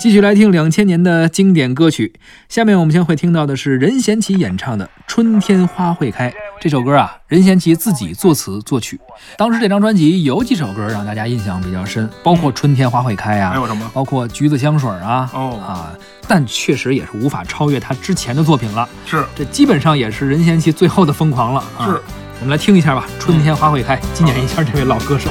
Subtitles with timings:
[0.00, 2.14] 继续来听两千年的经典歌曲，
[2.48, 8.98] 下面我们将会听到的是任贤齐演唱的《春天花会开》这首歌啊，任贤齐自己作词作曲。
[9.36, 13.90] 当时这张专辑有几首歌让大家印象比较深，包括《春天花会开》啊，还有什么？
[13.92, 15.92] 包括《橘子香水》啊，哦啊，
[16.26, 18.88] 但确实也是无法超越他之前的作品了。
[19.04, 21.84] 是这基本上也是任贤齐最后的疯狂了啊！
[21.84, 22.00] 是，
[22.40, 25.28] 我们来听一下吧，《春天花会开》，纪念一下这位老歌手。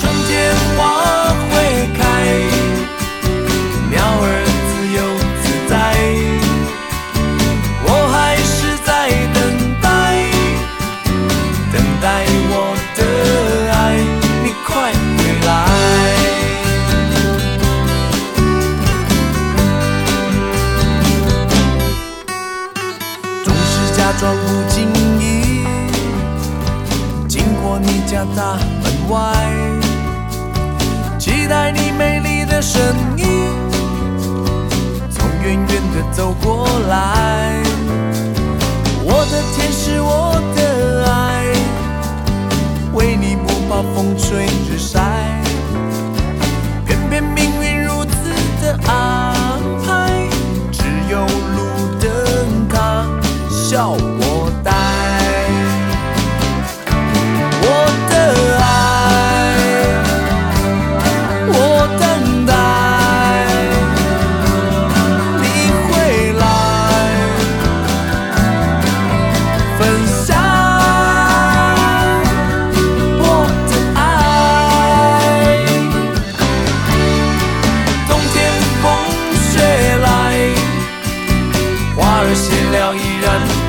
[0.00, 2.67] 春天花会开，
[12.08, 12.52] 待我
[12.96, 13.00] 的
[13.70, 13.76] 爱，
[14.42, 14.68] 你快
[15.18, 15.48] 回来。
[23.44, 24.76] 总是假装不经
[25.20, 25.22] 意，
[27.28, 29.14] 经过你家大门外。
[31.18, 32.80] 期待你美丽的身
[33.18, 33.26] 影，
[35.10, 37.17] 从远远的走过来。
[43.94, 44.47] 风吹
[83.44, 83.67] 了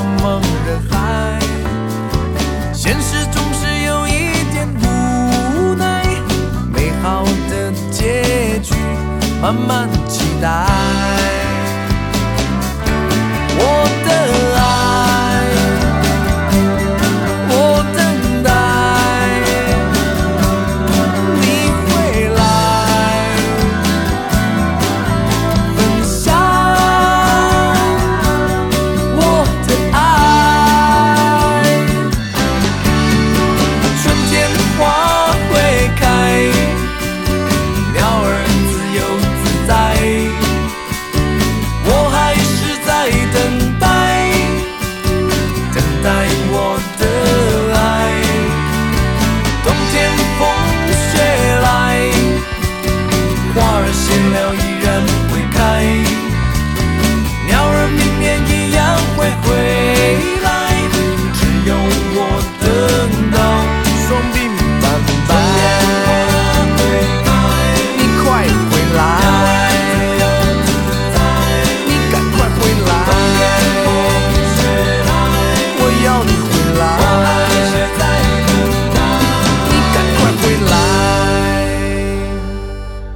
[0.00, 1.38] 茫茫人海。
[2.72, 6.02] 现实总是有一点无奈，
[6.72, 8.74] 美好的结局
[9.42, 10.79] 慢慢期待。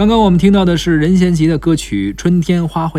[0.00, 2.98] 刚刚我们听到的是任贤齐的歌曲《春天花会》。